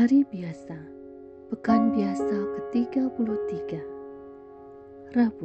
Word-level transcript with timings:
Hari 0.00 0.24
biasa, 0.32 0.80
pekan 1.52 1.92
biasa 1.92 2.32
ke-33, 2.32 3.84
Rabu, 5.12 5.44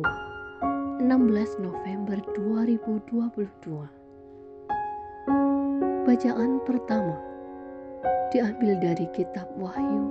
16 1.04 1.12
November 1.60 2.16
2022. 2.40 3.52
Bacaan 6.08 6.64
pertama 6.64 7.20
diambil 8.32 8.80
dari 8.80 9.04
kitab 9.12 9.52
Wahyu 9.60 10.08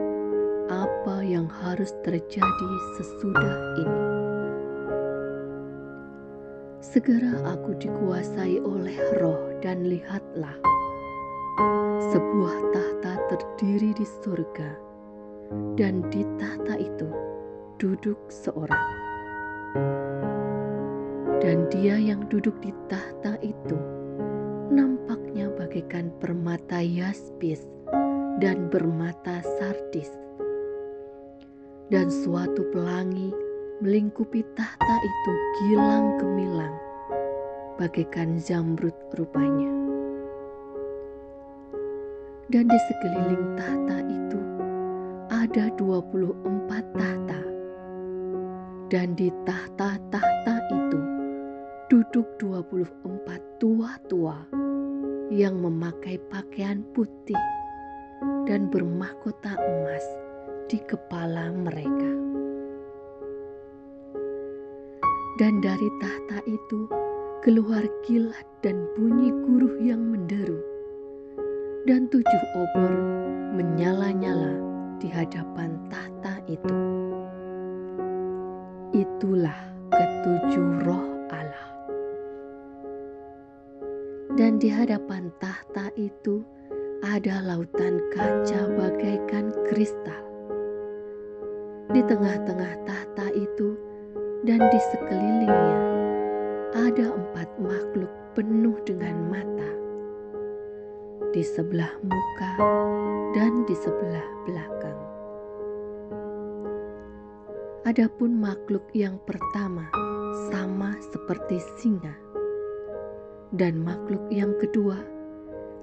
apa 0.67 1.23
yang 1.23 1.47
harus 1.47 1.95
terjadi 2.03 2.71
sesudah 2.99 3.55
ini. 3.79 4.28
Segera 6.89 7.37
aku 7.45 7.77
dikuasai 7.77 8.65
oleh 8.65 8.97
roh 9.21 9.53
dan 9.61 9.85
lihatlah 9.85 10.57
sebuah 12.09 12.57
tahta 12.73 13.13
terdiri 13.29 13.93
di 13.93 14.01
surga 14.25 14.73
dan 15.77 16.01
di 16.09 16.25
tahta 16.41 16.81
itu 16.81 17.05
duduk 17.77 18.17
seorang. 18.33 18.89
Dan 21.37 21.69
dia 21.69 21.93
yang 21.93 22.25
duduk 22.25 22.57
di 22.57 22.73
tahta 22.89 23.37
itu 23.45 23.77
nampaknya 24.73 25.53
bagaikan 25.61 26.09
permata 26.17 26.81
yaspis 26.81 27.69
dan 28.41 28.65
bermata 28.73 29.45
sardis. 29.61 30.09
Dan 31.93 32.09
suatu 32.09 32.65
pelangi 32.73 33.29
melingkupi 33.79 34.43
tahta 34.59 34.95
itu 34.99 35.31
gilang 35.63 36.19
gemilang, 36.19 36.75
bagaikan 37.79 38.35
zamrud 38.35 38.95
rupanya. 39.15 39.71
Dan 42.51 42.67
di 42.67 42.79
sekeliling 42.91 43.55
tahta 43.55 43.97
itu 44.03 44.41
ada 45.31 45.71
24 45.79 46.91
tahta. 46.91 47.41
Dan 48.89 49.15
di 49.15 49.31
tahta-tahta 49.47 50.55
itu 50.75 50.99
duduk 51.87 52.27
24 52.41 53.63
tua-tua 53.63 54.43
yang 55.31 55.55
memakai 55.61 56.19
pakaian 56.27 56.83
putih 56.91 57.37
dan 58.43 58.67
bermahkota 58.67 59.55
emas 59.55 60.03
di 60.67 60.81
kepala 60.83 61.53
mereka. 61.53 62.38
Dan 65.39 65.63
dari 65.63 65.87
tahta 66.03 66.43
itu 66.51 66.83
keluar 67.39 67.87
kilat 68.03 68.43
dan 68.59 68.75
bunyi 68.91 69.31
guruh 69.31 69.79
yang 69.79 70.03
menderu. 70.11 70.59
Dan 71.87 72.11
tujuh 72.11 72.43
obor 72.59 72.91
menyala-nyala 73.55 74.59
di 74.99 75.07
hadapan 75.07 75.79
tahta 75.87 76.43
itu. 76.51 76.75
Itulah 78.91 79.55
ketujuh 79.95 80.83
roh 80.83 81.07
Allah. 81.31 81.71
Dan 84.35 84.59
di 84.59 84.67
hadapan 84.67 85.31
tahta 85.39 85.87
itu 85.95 86.43
ada 86.99 87.39
lautan 87.47 88.03
kaca 88.11 88.75
bagaikan 88.75 89.55
kristal. 89.71 90.19
Di 91.95 92.03
tengah-tengah 92.03 92.83
tahta 92.83 93.31
itu 93.39 93.88
dan 94.47 94.71
di 94.71 94.79
sekelilingnya 94.79 95.79
ada 96.71 97.11
empat 97.11 97.49
makhluk 97.59 98.11
penuh 98.37 98.77
dengan 98.87 99.15
mata. 99.27 99.71
Di 101.35 101.43
sebelah 101.43 101.91
muka 102.01 102.51
dan 103.35 103.67
di 103.67 103.75
sebelah 103.75 104.27
belakang. 104.47 104.99
Adapun 107.83 108.37
makhluk 108.37 108.85
yang 108.95 109.19
pertama 109.27 109.89
sama 110.53 110.95
seperti 111.09 111.57
singa, 111.81 112.13
dan 113.51 113.81
makhluk 113.81 114.23
yang 114.29 114.53
kedua 114.61 115.01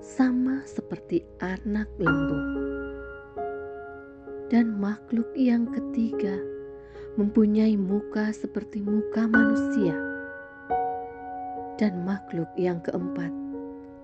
sama 0.00 0.62
seperti 0.64 1.26
anak 1.42 1.90
lembu, 1.98 2.40
dan 4.48 4.70
makhluk 4.78 5.26
yang 5.34 5.66
ketiga 5.66 6.55
mempunyai 7.16 7.80
muka 7.80 8.28
seperti 8.28 8.84
muka 8.84 9.24
manusia, 9.24 9.96
dan 11.80 12.04
makhluk 12.04 12.48
yang 12.60 12.76
keempat 12.84 13.32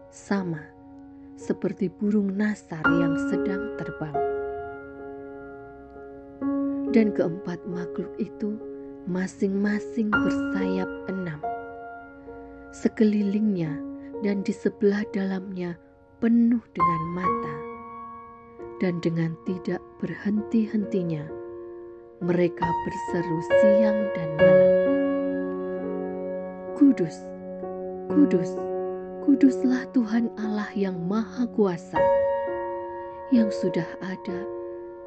sama 0.08 0.64
seperti 1.36 1.92
burung 1.92 2.32
nasar 2.32 2.80
yang 2.88 3.12
sedang 3.28 3.76
terbang. 3.76 4.16
Dan 6.92 7.12
keempat 7.12 7.60
makhluk 7.68 8.12
itu 8.16 8.56
masing-masing 9.04 10.08
bersayap 10.08 10.88
enam. 11.12 11.40
Sekelilingnya 12.72 13.76
dan 14.24 14.40
di 14.40 14.56
sebelah 14.56 15.04
dalamnya 15.12 15.76
penuh 16.24 16.64
dengan 16.72 17.02
mata, 17.12 17.56
dan 18.80 19.04
dengan 19.04 19.36
tidak 19.44 19.84
berhenti-hentinya 20.00 21.41
mereka 22.22 22.62
berseru 22.86 23.38
siang 23.42 24.00
dan 24.14 24.28
malam. 24.38 24.72
Kudus, 26.78 27.26
kudus, 28.06 28.54
kuduslah 29.26 29.82
Tuhan 29.90 30.30
Allah 30.38 30.70
yang 30.78 31.02
Maha 31.02 31.50
Kuasa, 31.50 31.98
yang 33.34 33.50
sudah 33.50 33.86
ada 34.06 34.38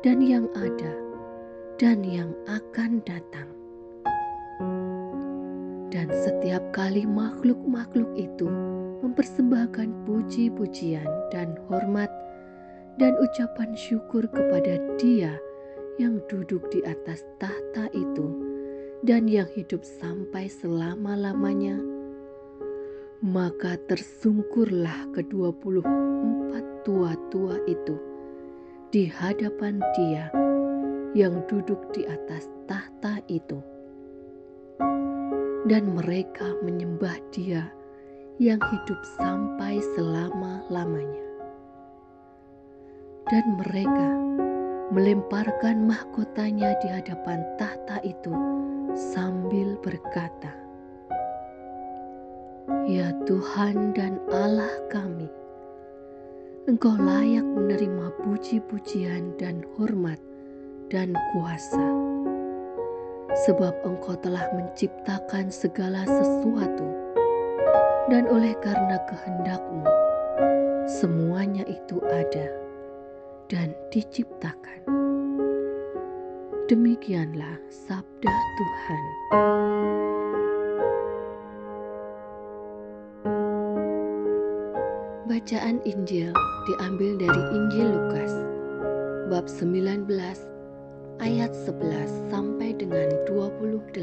dan 0.04 0.20
yang 0.20 0.52
ada 0.60 0.92
dan 1.80 2.04
yang 2.04 2.36
akan 2.52 3.00
datang. 3.08 3.48
Dan 5.96 6.12
setiap 6.12 6.62
kali 6.76 7.08
makhluk-makhluk 7.08 8.12
itu 8.20 8.52
mempersembahkan 9.00 10.04
puji-pujian 10.04 11.08
dan 11.32 11.56
hormat 11.72 12.12
dan 13.00 13.16
ucapan 13.24 13.72
syukur 13.72 14.28
kepada 14.28 14.76
Dia 15.00 15.40
yang 15.96 16.20
duduk 16.28 16.68
di 16.72 16.84
atas 16.84 17.24
tahta 17.40 17.88
itu 17.96 18.28
dan 19.06 19.30
yang 19.30 19.48
hidup 19.54 19.86
sampai 19.86 20.50
selama-lamanya, 20.50 21.78
maka 23.22 23.78
tersungkurlah 23.86 25.14
kedua 25.14 25.54
puluh 25.56 25.86
empat 25.86 26.66
tua-tua 26.84 27.62
itu 27.70 27.96
di 28.90 29.08
hadapan 29.08 29.80
dia 29.96 30.28
yang 31.16 31.40
duduk 31.48 31.80
di 31.96 32.04
atas 32.04 32.50
tahta 32.68 33.24
itu. 33.32 33.62
Dan 35.66 35.98
mereka 35.98 36.54
menyembah 36.62 37.18
dia 37.34 37.66
yang 38.38 38.62
hidup 38.62 39.00
sampai 39.18 39.82
selama-lamanya. 39.98 41.26
Dan 43.26 43.58
mereka 43.58 44.10
melemparkan 44.96 45.92
mahkotanya 45.92 46.72
di 46.80 46.88
hadapan 46.88 47.44
tahta 47.60 48.00
itu 48.08 48.32
sambil 48.96 49.76
berkata, 49.84 50.56
Ya 52.88 53.12
Tuhan 53.28 53.92
dan 53.92 54.24
Allah 54.32 54.72
kami, 54.88 55.28
Engkau 56.72 56.96
layak 56.96 57.44
menerima 57.44 58.08
puji-pujian 58.24 59.36
dan 59.36 59.68
hormat 59.76 60.18
dan 60.88 61.12
kuasa, 61.36 61.92
sebab 63.44 63.76
Engkau 63.84 64.16
telah 64.24 64.48
menciptakan 64.56 65.52
segala 65.52 66.08
sesuatu, 66.08 66.88
dan 68.08 68.32
oleh 68.32 68.56
karena 68.64 68.96
kehendakmu, 69.12 69.84
semuanya 70.88 71.68
itu 71.68 72.00
ada 72.08 72.65
dan 73.50 73.78
diciptakan. 73.94 74.82
Demikianlah 76.66 77.62
sabda 77.70 78.34
Tuhan. 78.58 79.04
Bacaan 85.30 85.78
Injil 85.86 86.34
diambil 86.66 87.22
dari 87.22 87.44
Injil 87.54 87.88
Lukas 87.94 88.34
bab 89.30 89.46
19 89.46 90.10
ayat 91.22 91.54
11 91.54 92.34
sampai 92.34 92.74
dengan 92.74 93.14
28. 93.30 93.94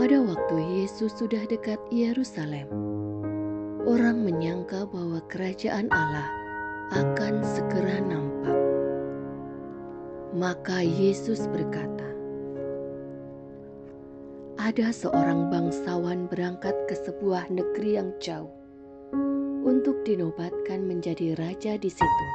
Pada 0.00 0.18
waktu 0.24 0.56
Yesus 0.82 1.12
sudah 1.20 1.44
dekat 1.52 1.76
Yerusalem, 1.92 2.64
orang 3.84 4.24
menyangka 4.24 4.88
bahwa 4.88 5.20
kerajaan 5.28 5.92
Allah 5.92 6.41
akan 6.92 7.40
segera 7.40 8.04
nampak. 8.04 8.60
Maka 10.36 10.84
Yesus 10.84 11.48
berkata, 11.48 12.04
ada 14.60 14.92
seorang 14.92 15.48
bangsawan 15.48 16.28
berangkat 16.28 16.76
ke 16.92 16.94
sebuah 17.00 17.48
negeri 17.48 17.96
yang 17.96 18.12
jauh 18.20 18.52
untuk 19.64 20.04
dinobatkan 20.04 20.84
menjadi 20.84 21.32
raja 21.40 21.80
di 21.80 21.88
situ. 21.88 22.26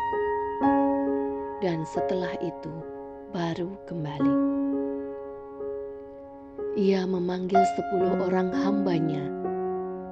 Dan 1.61 1.85
setelah 1.85 2.33
itu 2.41 2.73
baru 3.29 3.77
kembali. 3.85 4.35
Ia 6.77 7.05
memanggil 7.05 7.61
sepuluh 7.77 8.25
orang 8.25 8.49
hambanya 8.53 9.21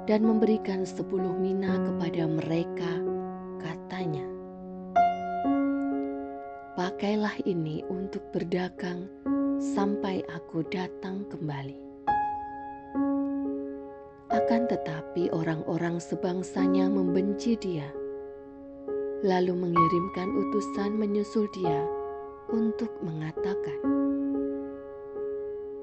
dan 0.05 0.21
memberikan 0.21 0.85
sepuluh 0.85 1.33
mina 1.33 1.81
kepada 1.81 2.29
mereka, 2.29 2.91
katanya. 3.61 4.34
Pakailah 6.95 7.43
ini 7.43 7.83
untuk 7.91 8.23
berdagang 8.31 9.11
sampai 9.59 10.23
aku 10.31 10.63
datang 10.71 11.27
kembali. 11.27 11.75
Akan 14.31 14.63
tetapi 14.71 15.27
orang-orang 15.35 15.99
sebangsanya 15.99 16.87
membenci 16.87 17.59
dia, 17.59 17.91
lalu 19.27 19.59
mengirimkan 19.59 20.39
utusan 20.39 20.95
menyusul 20.95 21.51
dia 21.51 21.83
untuk 22.55 22.95
mengatakan, 23.03 23.79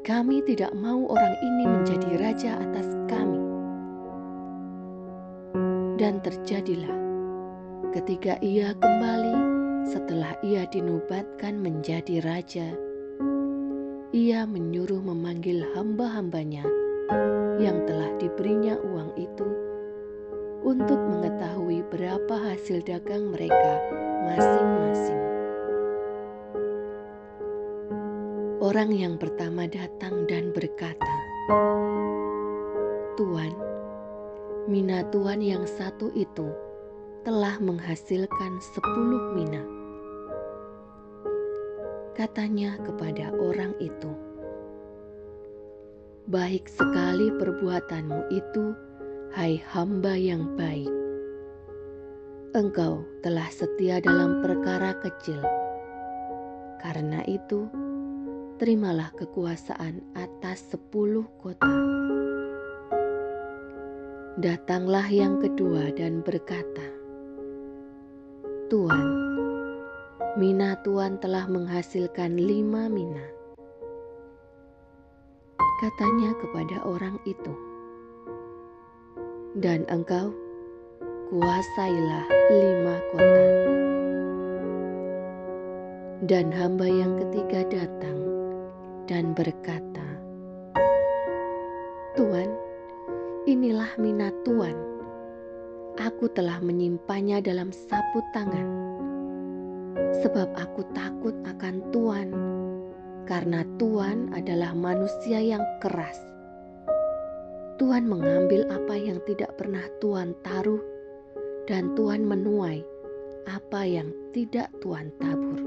"Kami 0.08 0.40
tidak 0.48 0.72
mau 0.72 1.04
orang 1.12 1.36
ini 1.44 1.64
menjadi 1.76 2.10
raja 2.24 2.52
atas 2.56 2.88
kami." 3.12 3.44
Dan 6.00 6.24
terjadilah 6.24 6.96
ketika 7.92 8.40
ia 8.40 8.72
kembali 8.80 9.51
setelah 9.82 10.38
ia 10.46 10.62
dinobatkan 10.70 11.58
menjadi 11.58 12.22
raja, 12.22 12.70
ia 14.14 14.46
menyuruh 14.46 15.02
memanggil 15.02 15.66
hamba-hambanya 15.74 16.62
yang 17.58 17.82
telah 17.88 18.10
diberinya 18.22 18.78
uang 18.78 19.10
itu 19.18 19.48
untuk 20.62 21.00
mengetahui 21.00 21.82
berapa 21.90 22.34
hasil 22.38 22.86
dagang 22.86 23.34
mereka 23.34 23.72
masing-masing. 24.30 25.22
Orang 28.62 28.94
yang 28.94 29.18
pertama 29.18 29.66
datang 29.66 30.22
dan 30.30 30.54
berkata, 30.54 31.14
"Tuan, 33.18 33.50
mina 34.70 35.02
tuan 35.10 35.42
yang 35.42 35.66
satu 35.66 36.14
itu 36.14 36.71
telah 37.22 37.58
menghasilkan 37.62 38.60
sepuluh 38.60 39.34
mina." 39.34 39.62
Katanya 42.12 42.76
kepada 42.84 43.32
orang 43.40 43.72
itu, 43.80 44.12
Baik 46.30 46.70
sekali 46.70 47.34
perbuatanmu 47.34 48.30
itu, 48.30 48.70
hai 49.34 49.58
hamba 49.74 50.14
yang 50.14 50.54
baik. 50.54 50.86
Engkau 52.54 53.02
telah 53.26 53.50
setia 53.50 53.98
dalam 53.98 54.38
perkara 54.38 54.94
kecil. 55.02 55.42
Karena 56.78 57.26
itu, 57.26 57.66
terimalah 58.62 59.10
kekuasaan 59.18 59.98
atas 60.14 60.62
sepuluh 60.70 61.26
kota. 61.42 61.66
Datanglah 64.38 65.10
yang 65.10 65.42
kedua 65.42 65.90
dan 65.90 66.22
berkata, 66.22 67.01
Tuan, 68.72 69.04
mina 70.40 70.72
Tuan 70.80 71.20
telah 71.20 71.44
menghasilkan 71.44 72.40
lima 72.40 72.88
mina 72.88 73.20
katanya 75.84 76.32
kepada 76.40 76.80
orang 76.88 77.20
itu, 77.28 77.52
"Dan 79.60 79.84
engkau 79.92 80.32
kuasailah 81.28 82.24
lima 82.48 82.96
kota." 83.12 83.44
Dan 86.24 86.48
hamba 86.48 86.88
yang 86.88 87.20
ketiga 87.28 87.68
datang 87.68 88.24
dan 89.04 89.36
berkata, 89.36 90.08
"Tuan, 92.16 92.48
inilah 93.44 93.92
minat 94.00 94.32
Tuan. 94.48 94.91
Aku 96.00 96.30
telah 96.32 96.62
menyimpannya 96.64 97.44
dalam 97.44 97.68
sapu 97.74 98.24
tangan, 98.32 98.68
sebab 100.24 100.48
aku 100.56 100.86
takut 100.96 101.36
akan 101.44 101.84
Tuan." 101.92 102.52
karena 103.26 103.62
Tuhan 103.78 104.34
adalah 104.34 104.74
manusia 104.74 105.38
yang 105.38 105.62
keras. 105.78 106.18
Tuhan 107.78 108.06
mengambil 108.06 108.66
apa 108.70 108.94
yang 108.94 109.18
tidak 109.26 109.56
pernah 109.58 109.82
Tuhan 109.98 110.34
taruh, 110.46 110.82
dan 111.66 111.94
Tuhan 111.94 112.26
menuai 112.26 112.82
apa 113.48 113.82
yang 113.86 114.10
tidak 114.36 114.70
Tuhan 114.82 115.10
tabur. 115.18 115.60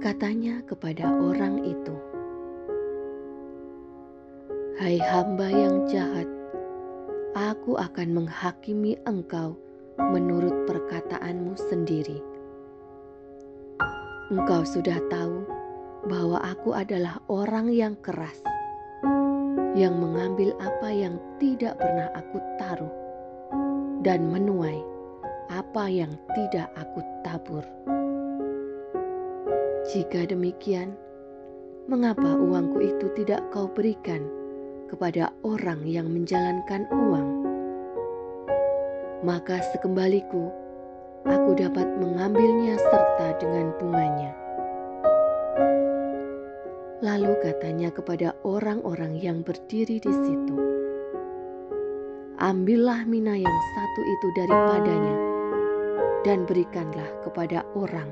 Katanya 0.00 0.64
kepada 0.64 1.12
orang 1.12 1.60
itu, 1.64 1.96
"Hai 4.80 4.96
hamba 4.96 5.48
yang 5.52 5.84
jahat, 5.88 6.28
aku 7.34 7.78
akan 7.78 8.14
menghakimi 8.16 8.98
engkau 9.06 9.58
menurut 9.98 10.66
perkataanmu 10.66 11.54
sendiri." 11.58 12.18
Engkau 14.30 14.62
sudah 14.62 15.02
tahu 15.10 15.42
bahwa 16.06 16.38
aku 16.40 16.72
adalah 16.72 17.18
orang 17.26 17.68
yang 17.74 17.98
keras, 17.98 18.38
yang 19.74 19.98
mengambil 19.98 20.54
apa 20.62 20.88
yang 20.94 21.18
tidak 21.42 21.76
pernah 21.76 22.08
aku 22.14 22.38
taruh, 22.56 22.94
dan 24.06 24.30
menuai 24.30 24.80
apa 25.50 25.90
yang 25.90 26.14
tidak 26.38 26.70
aku 26.78 27.02
tabur. 27.26 27.66
Jika 29.90 30.30
demikian, 30.30 30.94
mengapa 31.90 32.38
uangku 32.38 32.78
itu 32.78 33.10
tidak 33.18 33.42
kau 33.50 33.66
berikan 33.66 34.22
kepada 34.90 35.30
orang 35.46 35.86
yang 35.86 36.10
menjalankan 36.10 36.90
uang? 36.90 37.28
Maka 39.22 39.62
sekembaliku 39.70 40.50
aku 41.22 41.54
dapat 41.54 41.86
mengambilnya 42.02 42.74
serta 42.74 43.38
dengan 43.38 43.70
bunganya. 43.78 44.32
Lalu 47.00 47.32
katanya 47.40 47.88
kepada 47.94 48.34
orang-orang 48.44 49.16
yang 49.16 49.40
berdiri 49.40 50.02
di 50.02 50.12
situ, 50.12 50.56
"Ambillah 52.42 53.06
mina 53.08 53.38
yang 53.38 53.58
satu 53.72 54.00
itu 54.04 54.26
daripadanya, 54.36 55.16
dan 56.26 56.44
berikanlah 56.44 57.08
kepada 57.24 57.64
orang 57.72 58.10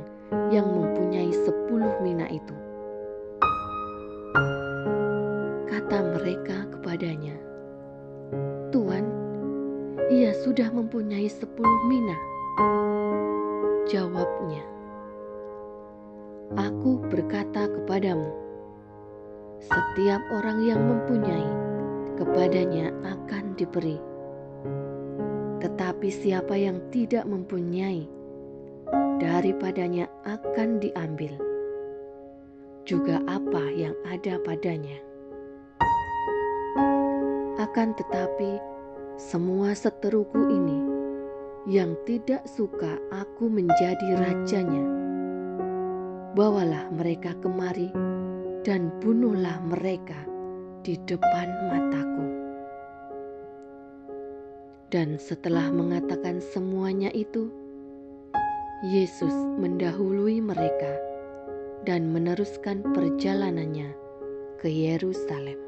yang 0.48 0.68
mempunyai 0.72 1.28
sepuluh 1.32 2.00
mina 2.00 2.28
itu." 2.32 2.67
Kata 5.88 6.20
mereka 6.20 6.68
kepadanya, 6.68 7.32
"Tuan, 8.68 9.08
ia 10.12 10.36
sudah 10.36 10.68
mempunyai 10.68 11.24
sepuluh 11.32 11.80
mina." 11.88 12.12
Jawabnya, 13.88 14.68
Aku 16.60 17.00
berkata 17.08 17.72
kepadamu, 17.72 18.28
setiap 19.64 20.20
orang 20.28 20.60
yang 20.68 20.76
mempunyai, 20.84 21.48
kepadanya 22.20 22.92
akan 23.08 23.56
diberi. 23.56 23.96
Tetapi 25.64 26.08
siapa 26.12 26.52
yang 26.52 26.84
tidak 26.92 27.24
mempunyai, 27.24 28.04
daripadanya 29.24 30.04
akan 30.28 30.84
diambil. 30.84 31.32
Juga 32.84 33.24
apa 33.24 33.72
yang 33.72 33.96
ada 34.04 34.36
padanya. 34.44 35.07
Akan 37.58 37.90
tetapi, 37.98 38.62
semua 39.18 39.74
seteruku 39.74 40.46
ini 40.46 40.78
yang 41.66 41.98
tidak 42.06 42.46
suka 42.46 43.02
aku 43.10 43.50
menjadi 43.50 44.14
rajanya. 44.14 44.86
Bawalah 46.38 46.86
mereka 46.94 47.34
kemari 47.42 47.90
dan 48.62 48.94
bunuhlah 49.02 49.58
mereka 49.66 50.14
di 50.86 50.94
depan 51.02 51.50
mataku. 51.66 52.26
Dan 54.94 55.18
setelah 55.18 55.66
mengatakan 55.74 56.38
semuanya 56.38 57.10
itu, 57.10 57.50
Yesus 58.86 59.34
mendahului 59.58 60.38
mereka 60.38 60.94
dan 61.82 62.14
meneruskan 62.14 62.86
perjalanannya 62.94 63.90
ke 64.62 64.70
Yerusalem. 64.70 65.67